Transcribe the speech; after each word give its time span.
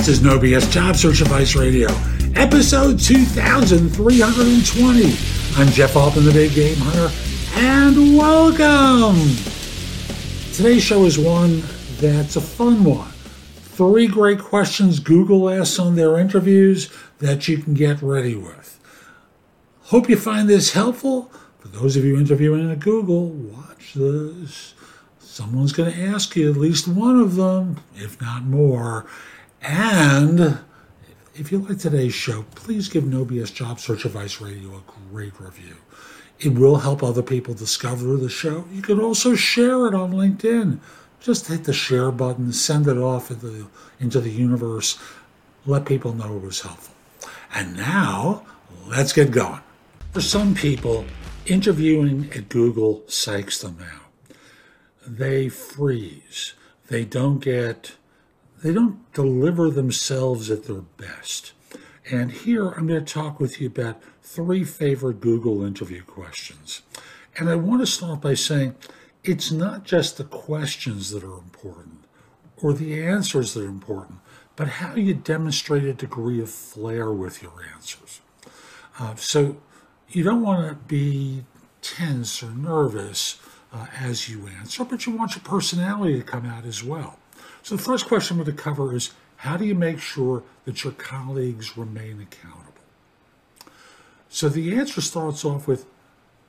This 0.00 0.08
is 0.08 0.22
No 0.22 0.38
BS 0.38 0.72
Job 0.72 0.96
Search 0.96 1.20
Advice 1.20 1.54
Radio, 1.54 1.86
episode 2.34 2.98
2320. 2.98 5.60
I'm 5.60 5.68
Jeff 5.72 5.94
Altman, 5.94 6.24
the 6.24 6.32
Big 6.32 6.54
Game 6.54 6.78
Hunter, 6.78 7.14
and 7.56 8.16
welcome. 8.16 9.20
Today's 10.54 10.82
show 10.82 11.04
is 11.04 11.18
one 11.18 11.62
that's 11.98 12.36
a 12.36 12.40
fun 12.40 12.82
one. 12.82 13.10
Three 13.10 14.06
great 14.06 14.38
questions 14.38 15.00
Google 15.00 15.50
asks 15.50 15.78
on 15.78 15.96
their 15.96 16.16
interviews 16.16 16.90
that 17.18 17.46
you 17.46 17.58
can 17.58 17.74
get 17.74 18.00
ready 18.00 18.34
with. 18.34 18.80
Hope 19.82 20.08
you 20.08 20.16
find 20.16 20.48
this 20.48 20.72
helpful. 20.72 21.30
For 21.58 21.68
those 21.68 21.98
of 21.98 22.06
you 22.06 22.18
interviewing 22.18 22.70
at 22.70 22.80
Google, 22.80 23.28
watch 23.28 23.92
this. 23.92 24.72
Someone's 25.18 25.74
going 25.74 25.92
to 25.92 26.02
ask 26.02 26.34
you 26.36 26.50
at 26.50 26.56
least 26.56 26.88
one 26.88 27.20
of 27.20 27.36
them, 27.36 27.80
if 27.96 28.18
not 28.18 28.44
more. 28.44 29.04
And 29.62 30.58
if 31.34 31.52
you 31.52 31.58
like 31.58 31.78
today's 31.78 32.14
show, 32.14 32.44
please 32.54 32.88
give 32.88 33.04
No 33.04 33.24
BS 33.24 33.52
Job 33.52 33.80
Search 33.80 34.04
Advice 34.04 34.40
Radio 34.40 34.76
a 34.76 34.82
great 35.12 35.38
review. 35.38 35.76
It 36.38 36.54
will 36.54 36.76
help 36.76 37.02
other 37.02 37.22
people 37.22 37.52
discover 37.52 38.16
the 38.16 38.30
show. 38.30 38.64
You 38.72 38.82
can 38.82 38.98
also 38.98 39.34
share 39.34 39.86
it 39.86 39.94
on 39.94 40.12
LinkedIn. 40.12 40.78
Just 41.20 41.48
hit 41.48 41.64
the 41.64 41.74
share 41.74 42.10
button, 42.10 42.52
send 42.52 42.86
it 42.88 42.96
off 42.96 43.30
into 43.30 43.46
the, 43.46 43.66
into 43.98 44.20
the 44.20 44.30
universe, 44.30 44.98
let 45.66 45.84
people 45.84 46.14
know 46.14 46.36
it 46.36 46.42
was 46.42 46.62
helpful. 46.62 46.94
And 47.54 47.76
now, 47.76 48.46
let's 48.86 49.12
get 49.12 49.30
going. 49.30 49.60
For 50.12 50.22
some 50.22 50.54
people, 50.54 51.04
interviewing 51.44 52.30
at 52.34 52.48
Google 52.48 53.02
psychs 53.06 53.60
them 53.60 53.78
out. 53.82 54.34
They 55.06 55.50
freeze. 55.50 56.54
They 56.88 57.04
don't 57.04 57.40
get 57.40 57.92
they 58.62 58.72
don't 58.72 59.12
deliver 59.12 59.70
themselves 59.70 60.50
at 60.50 60.64
their 60.64 60.82
best. 60.82 61.52
And 62.10 62.32
here 62.32 62.70
I'm 62.70 62.86
going 62.86 63.04
to 63.04 63.14
talk 63.14 63.40
with 63.40 63.60
you 63.60 63.68
about 63.68 64.02
three 64.22 64.64
favorite 64.64 65.20
Google 65.20 65.64
interview 65.64 66.02
questions. 66.02 66.82
And 67.36 67.48
I 67.48 67.54
want 67.54 67.80
to 67.82 67.86
start 67.86 68.20
by 68.20 68.34
saying 68.34 68.74
it's 69.24 69.50
not 69.50 69.84
just 69.84 70.16
the 70.16 70.24
questions 70.24 71.10
that 71.10 71.22
are 71.22 71.38
important 71.38 72.04
or 72.62 72.72
the 72.72 73.02
answers 73.02 73.54
that 73.54 73.64
are 73.64 73.68
important, 73.68 74.18
but 74.56 74.68
how 74.68 74.94
you 74.94 75.14
demonstrate 75.14 75.84
a 75.84 75.94
degree 75.94 76.40
of 76.40 76.50
flair 76.50 77.10
with 77.12 77.42
your 77.42 77.52
answers. 77.74 78.20
Uh, 78.98 79.14
so 79.14 79.56
you 80.08 80.22
don't 80.22 80.42
want 80.42 80.68
to 80.68 80.74
be 80.86 81.44
tense 81.80 82.42
or 82.42 82.50
nervous 82.50 83.40
uh, 83.72 83.86
as 83.98 84.28
you 84.28 84.48
answer, 84.48 84.84
but 84.84 85.06
you 85.06 85.16
want 85.16 85.36
your 85.36 85.44
personality 85.44 86.18
to 86.18 86.24
come 86.24 86.44
out 86.44 86.64
as 86.64 86.82
well. 86.82 87.19
So 87.62 87.76
the 87.76 87.82
first 87.82 88.06
question 88.06 88.38
we're 88.38 88.44
going 88.44 88.56
to 88.56 88.62
cover 88.62 88.94
is 88.94 89.12
how 89.36 89.56
do 89.56 89.64
you 89.64 89.74
make 89.74 90.00
sure 90.00 90.42
that 90.64 90.84
your 90.84 90.92
colleagues 90.92 91.76
remain 91.76 92.20
accountable? 92.20 92.74
So 94.28 94.48
the 94.48 94.74
answer 94.74 95.00
starts 95.00 95.44
off 95.44 95.66
with 95.66 95.86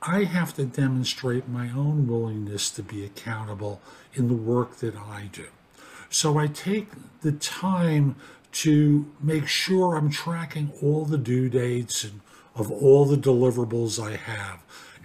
I 0.01 0.23
have 0.23 0.55
to 0.55 0.65
demonstrate 0.65 1.47
my 1.47 1.69
own 1.69 2.07
willingness 2.07 2.71
to 2.71 2.83
be 2.83 3.05
accountable 3.05 3.81
in 4.13 4.27
the 4.27 4.33
work 4.33 4.77
that 4.77 4.95
I 4.95 5.29
do. 5.31 5.45
So 6.09 6.37
I 6.39 6.47
take 6.47 6.89
the 7.21 7.31
time 7.33 8.15
to 8.53 9.05
make 9.21 9.47
sure 9.47 9.95
I'm 9.95 10.09
tracking 10.09 10.73
all 10.81 11.05
the 11.05 11.17
due 11.17 11.49
dates 11.49 12.03
and 12.03 12.21
of 12.55 12.69
all 12.71 13.05
the 13.05 13.15
deliverables 13.15 14.03
I 14.03 14.17
have, 14.17 14.59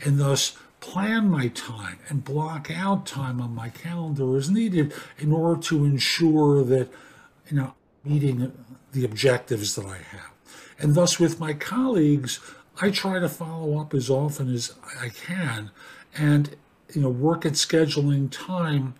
and 0.04 0.18
thus 0.18 0.56
plan 0.86 1.28
my 1.28 1.48
time 1.48 1.98
and 2.08 2.24
block 2.24 2.70
out 2.70 3.06
time 3.06 3.40
on 3.40 3.52
my 3.52 3.68
calendar 3.68 4.36
as 4.36 4.48
needed 4.48 4.92
in 5.18 5.32
order 5.32 5.60
to 5.60 5.84
ensure 5.84 6.62
that, 6.62 6.88
you 7.50 7.56
know, 7.56 7.74
meeting 8.04 8.52
the 8.92 9.04
objectives 9.04 9.74
that 9.74 9.84
I 9.84 9.98
have. 9.98 10.30
And 10.78 10.94
thus, 10.94 11.18
with 11.18 11.40
my 11.40 11.54
colleagues, 11.54 12.38
I 12.80 12.90
try 12.90 13.18
to 13.18 13.28
follow 13.28 13.80
up 13.80 13.94
as 13.94 14.08
often 14.08 14.54
as 14.54 14.74
I 15.00 15.08
can 15.08 15.70
and, 16.16 16.54
you 16.94 17.02
know, 17.02 17.10
work 17.10 17.44
at 17.44 17.54
scheduling 17.54 18.30
time 18.30 18.94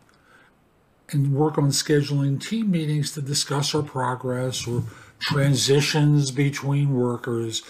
and 1.10 1.32
work 1.32 1.56
on 1.56 1.68
scheduling 1.68 2.40
team 2.40 2.72
meetings 2.72 3.12
to 3.12 3.22
discuss 3.22 3.76
our 3.76 3.82
progress 3.82 4.66
or 4.66 4.82
transitions 5.20 6.32
between 6.32 6.94
workers 6.94 7.62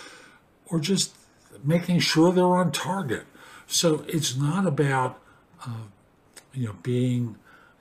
or 0.66 0.80
just 0.80 1.14
making 1.62 1.98
sure 1.98 2.32
they're 2.32 2.56
on 2.56 2.72
target. 2.72 3.26
So 3.66 4.04
it's 4.08 4.36
not 4.36 4.66
about 4.66 5.20
uh, 5.66 5.88
you 6.52 6.66
know 6.66 6.76
being 6.82 7.36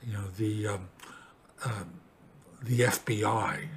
you 0.06 0.14
know 0.14 0.28
the 0.38 0.68
um, 0.68 0.90
uh, 1.64 1.84
the 2.62 2.80
FBI. 2.82 3.68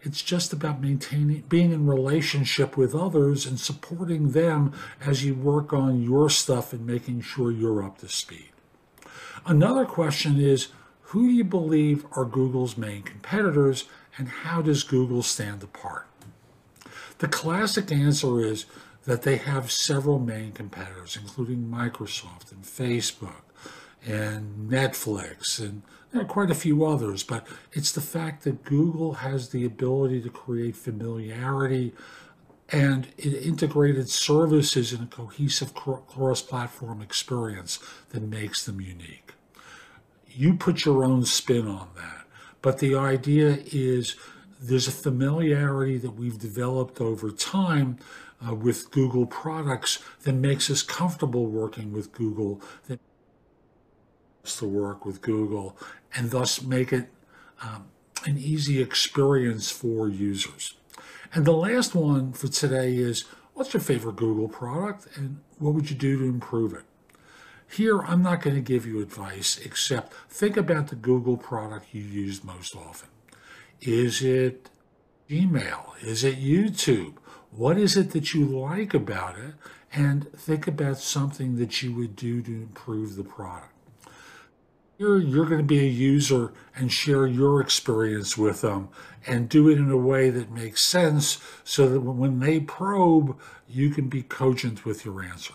It's 0.00 0.22
just 0.22 0.52
about 0.52 0.80
maintaining 0.80 1.42
being 1.42 1.72
in 1.72 1.86
relationship 1.86 2.76
with 2.76 2.94
others 2.94 3.46
and 3.46 3.58
supporting 3.58 4.30
them 4.30 4.72
as 5.04 5.24
you 5.24 5.34
work 5.34 5.72
on 5.72 6.02
your 6.02 6.30
stuff 6.30 6.72
and 6.72 6.86
making 6.86 7.20
sure 7.22 7.50
you're 7.50 7.82
up 7.82 7.98
to 7.98 8.08
speed. 8.08 8.50
Another 9.44 9.84
question 9.84 10.40
is 10.40 10.68
who 11.02 11.28
do 11.28 11.32
you 11.32 11.44
believe 11.44 12.06
are 12.12 12.24
Google's 12.24 12.76
main 12.76 13.02
competitors 13.02 13.84
and 14.16 14.28
how 14.28 14.60
does 14.62 14.82
Google 14.82 15.22
stand 15.22 15.62
apart? 15.62 16.06
The 17.18 17.28
classic 17.28 17.90
answer 17.90 18.40
is 18.40 18.66
that 19.08 19.22
they 19.22 19.38
have 19.38 19.70
several 19.70 20.18
main 20.18 20.52
competitors, 20.52 21.16
including 21.18 21.66
Microsoft 21.66 22.52
and 22.52 22.62
Facebook 22.62 23.40
and 24.06 24.70
Netflix 24.70 25.58
and 25.58 25.80
quite 26.28 26.50
a 26.50 26.54
few 26.54 26.84
others, 26.84 27.22
but 27.22 27.46
it's 27.72 27.90
the 27.90 28.02
fact 28.02 28.44
that 28.44 28.64
Google 28.64 29.14
has 29.14 29.48
the 29.48 29.64
ability 29.64 30.20
to 30.20 30.28
create 30.28 30.76
familiarity 30.76 31.94
and 32.68 33.08
integrated 33.16 34.10
services 34.10 34.92
in 34.92 35.04
a 35.04 35.06
cohesive 35.06 35.72
cross 35.72 36.42
platform 36.42 37.00
experience 37.00 37.78
that 38.10 38.22
makes 38.22 38.66
them 38.66 38.78
unique. 38.78 39.32
You 40.26 40.52
put 40.52 40.84
your 40.84 41.02
own 41.02 41.24
spin 41.24 41.66
on 41.66 41.88
that, 41.96 42.26
but 42.60 42.78
the 42.78 42.94
idea 42.94 43.60
is 43.72 44.16
there's 44.60 44.86
a 44.86 44.92
familiarity 44.92 45.96
that 45.96 46.10
we've 46.10 46.38
developed 46.38 47.00
over 47.00 47.30
time 47.30 47.96
uh, 48.46 48.54
with 48.54 48.90
Google 48.90 49.26
products 49.26 49.98
that 50.22 50.34
makes 50.34 50.70
us 50.70 50.82
comfortable 50.82 51.46
working 51.46 51.92
with 51.92 52.12
Google, 52.12 52.60
that 52.86 53.00
us 54.44 54.58
to 54.58 54.66
work 54.66 55.04
with 55.04 55.20
Google, 55.20 55.76
and 56.14 56.30
thus 56.30 56.62
make 56.62 56.92
it 56.92 57.08
um, 57.62 57.86
an 58.24 58.38
easy 58.38 58.80
experience 58.80 59.70
for 59.70 60.08
users. 60.08 60.74
And 61.34 61.44
the 61.44 61.52
last 61.52 61.94
one 61.94 62.32
for 62.32 62.48
today 62.48 62.96
is 62.96 63.24
what's 63.54 63.74
your 63.74 63.80
favorite 63.80 64.16
Google 64.16 64.48
product 64.48 65.08
and 65.16 65.40
what 65.58 65.74
would 65.74 65.90
you 65.90 65.96
do 65.96 66.18
to 66.18 66.24
improve 66.24 66.72
it? 66.72 66.84
Here, 67.70 68.00
I'm 68.00 68.22
not 68.22 68.40
going 68.40 68.56
to 68.56 68.62
give 68.62 68.86
you 68.86 69.02
advice 69.02 69.58
except 69.58 70.14
think 70.30 70.56
about 70.56 70.88
the 70.88 70.96
Google 70.96 71.36
product 71.36 71.88
you 71.92 72.02
use 72.02 72.42
most 72.42 72.74
often. 72.74 73.10
Is 73.82 74.22
it 74.22 74.70
Gmail? 75.28 76.02
Is 76.02 76.24
it 76.24 76.40
YouTube? 76.40 77.14
What 77.50 77.78
is 77.78 77.96
it 77.96 78.10
that 78.10 78.34
you 78.34 78.44
like 78.44 78.94
about 78.94 79.38
it? 79.38 79.54
And 79.92 80.30
think 80.32 80.66
about 80.66 80.98
something 80.98 81.56
that 81.56 81.82
you 81.82 81.94
would 81.94 82.14
do 82.14 82.42
to 82.42 82.50
improve 82.50 83.16
the 83.16 83.24
product. 83.24 83.72
Here, 84.98 85.16
you're 85.16 85.46
going 85.46 85.60
to 85.60 85.64
be 85.64 85.78
a 85.78 85.88
user 85.88 86.52
and 86.74 86.92
share 86.92 87.26
your 87.26 87.60
experience 87.60 88.36
with 88.36 88.62
them 88.62 88.88
and 89.26 89.48
do 89.48 89.68
it 89.68 89.78
in 89.78 89.90
a 89.90 89.96
way 89.96 90.28
that 90.28 90.50
makes 90.50 90.84
sense 90.84 91.38
so 91.62 91.88
that 91.88 92.00
when 92.00 92.40
they 92.40 92.58
probe, 92.58 93.38
you 93.68 93.90
can 93.90 94.08
be 94.08 94.22
cogent 94.22 94.84
with 94.84 95.04
your 95.04 95.22
answer. 95.22 95.54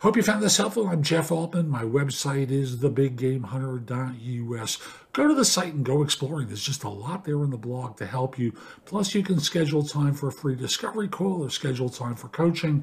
Hope 0.00 0.16
you 0.16 0.22
found 0.22 0.42
this 0.42 0.56
helpful. 0.56 0.88
I'm 0.88 1.02
Jeff 1.02 1.30
Altman. 1.30 1.68
My 1.68 1.82
website 1.82 2.50
is 2.50 2.76
thebiggamehunter.us. 2.76 4.78
Go 5.12 5.28
to 5.28 5.34
the 5.34 5.44
site 5.44 5.74
and 5.74 5.84
go 5.84 6.02
exploring. 6.02 6.46
There's 6.46 6.64
just 6.64 6.84
a 6.84 6.88
lot 6.88 7.26
there 7.26 7.44
in 7.44 7.50
the 7.50 7.58
blog 7.58 7.98
to 7.98 8.06
help 8.06 8.38
you. 8.38 8.54
Plus, 8.86 9.14
you 9.14 9.22
can 9.22 9.40
schedule 9.40 9.82
time 9.82 10.14
for 10.14 10.28
a 10.28 10.32
free 10.32 10.56
discovery 10.56 11.06
call 11.06 11.44
or 11.44 11.50
schedule 11.50 11.90
time 11.90 12.14
for 12.14 12.28
coaching. 12.28 12.82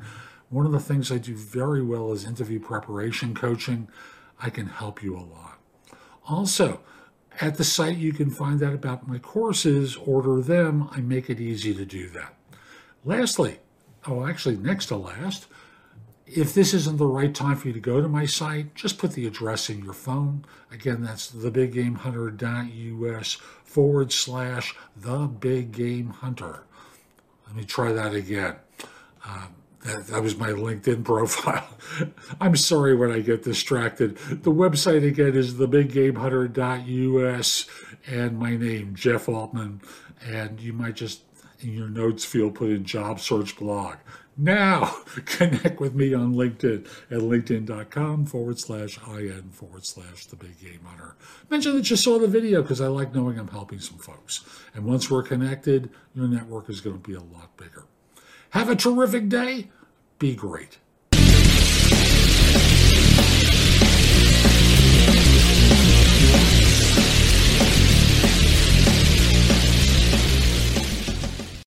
One 0.50 0.68
of 0.68 0.72
the 0.72 0.80
things 0.80 1.12
I 1.12 1.18
do 1.18 1.36
very 1.36 1.82
well 1.82 2.12
is 2.12 2.24
interview 2.24 2.60
preparation 2.60 3.34
coaching. 3.34 3.88
I 4.40 4.52
can 4.52 4.68
help 4.68 5.02
you 5.02 5.18
a 5.18 5.26
lot. 5.26 5.58
Also, 6.28 6.82
at 7.42 7.58
the 7.58 7.64
site, 7.64 7.98
you 7.98 8.14
can 8.14 8.30
find 8.30 8.62
out 8.62 8.76
about 8.76 9.08
my 9.08 9.18
courses, 9.18 9.96
order 9.96 10.40
them. 10.40 10.88
I 10.92 11.02
make 11.02 11.32
it 11.32 11.42
easy 11.42 11.74
to 11.74 11.84
do 11.84 12.10
that. 12.10 12.36
Lastly, 13.04 13.58
oh, 14.06 14.28
actually, 14.28 14.58
next 14.58 14.86
to 14.88 14.98
last, 14.98 15.48
if 16.28 16.54
this 16.54 16.74
isn't 16.74 16.98
the 16.98 17.08
right 17.08 17.34
time 17.34 17.56
for 17.56 17.68
you 17.68 17.74
to 17.74 17.80
go 17.80 18.02
to 18.02 18.08
my 18.08 18.26
site, 18.26 18.76
just 18.76 18.98
put 18.98 19.14
the 19.14 19.26
address 19.26 19.70
in 19.70 19.84
your 19.84 19.94
phone. 19.94 20.44
Again, 20.72 21.02
that's 21.02 21.32
thebiggamehunter.us 21.32 23.34
forward 23.64 24.12
slash 24.12 24.76
the 24.96 25.20
big 25.28 25.72
game 25.72 26.10
hunter. 26.10 26.64
Let 27.46 27.56
me 27.56 27.64
try 27.64 27.92
that 27.94 28.14
again. 28.14 28.56
Uh, 29.26 29.48
That, 29.84 30.08
that 30.08 30.24
was 30.24 30.36
my 30.36 30.50
LinkedIn 30.50 31.04
profile. 31.12 31.68
I'm 32.42 32.56
sorry 32.58 32.96
when 32.96 33.12
I 33.12 33.20
get 33.20 33.44
distracted. 33.44 34.18
The 34.18 34.52
website 34.52 35.08
again 35.08 35.36
is 35.36 35.54
thebiggamehunter.us 35.54 37.66
and 38.08 38.40
my 38.40 38.58
name, 38.58 38.96
Jeff 38.96 39.30
Altman. 39.30 39.82
And 40.26 40.60
you 40.60 40.74
might 40.74 40.96
just 40.96 41.22
in 41.62 41.74
your 41.74 41.90
notes 41.90 42.26
field 42.26 42.56
put 42.56 42.70
in 42.70 42.84
job 42.84 43.20
search 43.20 43.58
blog. 43.58 43.98
Now 44.38 44.98
connect 45.26 45.80
with 45.80 45.96
me 45.96 46.14
on 46.14 46.36
LinkedIn 46.36 46.88
at 47.10 47.20
linkedin.com 47.20 48.26
forward 48.28 48.60
slash 48.60 49.00
IN 49.08 49.50
forward 49.52 49.86
slash 49.86 50.26
the 50.28 50.36
big 50.36 50.60
game 50.60 50.82
hunter. 50.86 51.16
Mention 51.50 51.76
that 51.76 51.90
you 51.90 51.96
saw 51.96 52.20
the 52.20 52.28
video 52.28 52.62
because 52.62 52.80
I 52.80 52.88
like 52.88 53.16
knowing 53.16 53.40
I'm 53.40 53.48
helping 53.48 53.80
some 53.80 53.98
folks. 53.98 54.46
And 54.76 54.86
once 54.86 55.10
we're 55.10 55.24
connected, 55.24 55.90
your 56.14 56.28
network 56.28 56.70
is 56.70 56.82
going 56.82 57.02
to 57.02 57.08
be 57.08 57.16
a 57.16 57.20
lot 57.20 57.58
bigger. 57.58 57.86
Have 58.52 58.70
a 58.70 58.76
terrific 58.76 59.28
day. 59.28 59.70
Be 60.20 60.36
great. 60.36 60.78